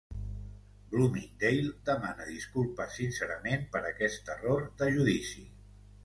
Bloomingdale 0.91 1.73
demana 1.89 2.25
disculpes 2.29 2.95
sincerament 3.01 3.67
per 3.75 3.81
aquest 3.91 4.31
error 4.37 4.65
de 4.81 4.89
judici. 4.97 5.45